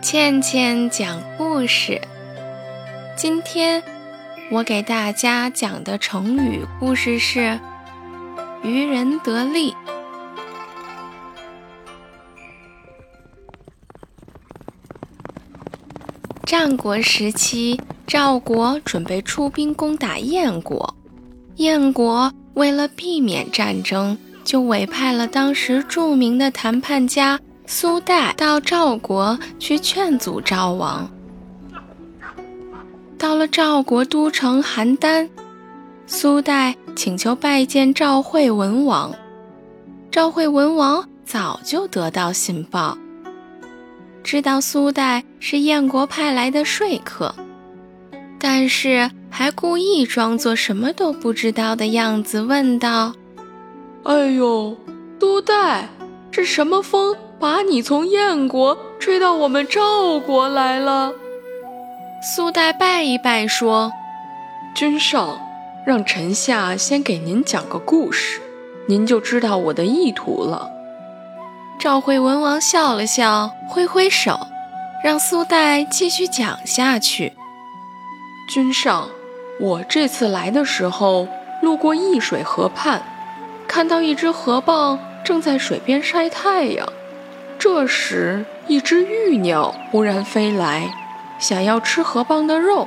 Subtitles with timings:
[0.00, 2.00] 倩倩讲故事。
[3.16, 3.82] 今天
[4.52, 7.58] 我给大家讲的成语故事是
[8.62, 9.74] “渔人得利”。
[16.46, 20.94] 战国时期，赵国准备出兵攻打燕国，
[21.56, 27.40] 燕国为了避免战争，就委派了当时著名的谈判家。
[27.66, 31.10] 苏代到赵国去劝阻赵王。
[33.16, 35.26] 到了赵国都城邯郸，
[36.06, 39.14] 苏代请求拜见赵惠文王。
[40.10, 42.98] 赵惠文王早就得到信报，
[44.22, 47.34] 知道苏代是燕国派来的说客，
[48.38, 53.14] 但是还故意装作什么都不知道的样子，问道
[54.04, 54.76] ：“哎呦，
[55.18, 55.88] 苏代，
[56.30, 61.12] 是什么风？”把你从燕国吹到我们赵国来了。
[62.22, 63.92] 苏代拜一拜，说
[64.74, 65.38] ：“君上，
[65.84, 68.40] 让臣下先给您讲个故事，
[68.86, 70.70] 您就知道我的意图了。”
[71.78, 74.38] 赵惠文王笑了笑，挥挥手，
[75.02, 77.34] 让苏代继续讲下去。
[78.48, 79.10] 君上，
[79.60, 81.28] 我这次来的时候，
[81.60, 83.02] 路过易水河畔，
[83.74, 86.88] 看到一只河蚌正在水边晒太阳。
[87.58, 90.94] 这时，一只玉鸟忽然飞来，
[91.40, 92.86] 想要吃河蚌的肉。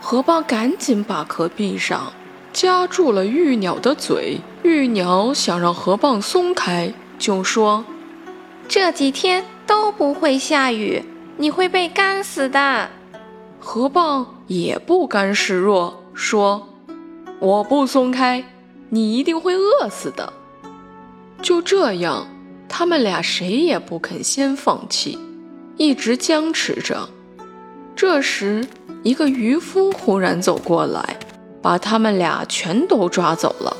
[0.00, 2.12] 河蚌赶紧把壳闭上，
[2.52, 4.38] 夹住了玉鸟的嘴。
[4.62, 7.84] 玉鸟想让河蚌松开，就说
[8.68, 11.04] ：“这几天都不会下雨，
[11.38, 12.88] 你会被干死的。”
[13.58, 16.68] 河蚌也不甘示弱，说
[17.40, 18.44] ：“我不松开，
[18.90, 20.32] 你一定会饿死的。”
[21.42, 22.26] 就这样。
[22.66, 25.16] 他们俩谁也不肯先放弃，
[25.76, 27.08] 一直僵持着。
[27.94, 28.66] 这时，
[29.04, 31.16] 一个渔夫忽然走过来，
[31.62, 33.76] 把他们俩全都抓走了。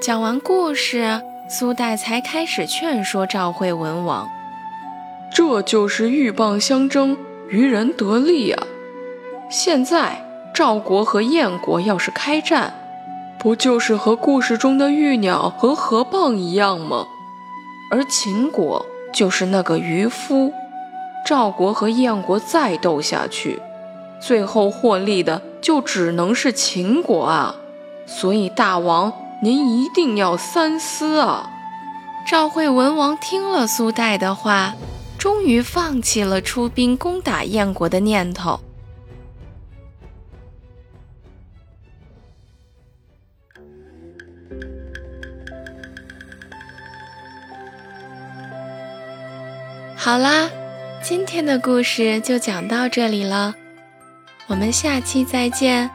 [0.00, 4.28] 讲完故事，苏代才开始劝说赵惠文王
[5.32, 7.16] ：“这就是鹬蚌相争，
[7.48, 8.66] 渔人得利啊！
[9.48, 12.74] 现在赵国和燕国要是开战，
[13.40, 17.06] 不就是和故事中的玉鸟和河蚌一样吗？”
[17.90, 18.84] 而秦国
[19.14, 20.52] 就是那个渔夫，
[21.24, 23.60] 赵国和燕国再斗下去，
[24.20, 27.54] 最后获利的就只能是秦国啊！
[28.06, 29.12] 所以大王，
[29.42, 31.50] 您一定要三思啊！
[32.30, 34.74] 赵惠文王听了苏代的话，
[35.18, 38.60] 终于放弃了出兵攻打燕国的念头。
[50.00, 50.48] 好啦，
[51.02, 53.52] 今天的故事就讲到这里了，
[54.46, 55.90] 我们下期再见。